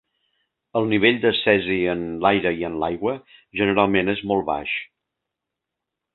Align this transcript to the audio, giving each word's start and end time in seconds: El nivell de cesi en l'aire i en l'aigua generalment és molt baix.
El 0.79 0.87
nivell 0.93 1.19
de 1.25 1.31
cesi 1.39 1.77
en 1.93 2.01
l'aire 2.23 2.55
i 2.63 2.65
en 2.71 2.79
l'aigua 2.85 3.13
generalment 3.61 4.11
és 4.17 4.25
molt 4.33 4.49
baix. 4.51 4.75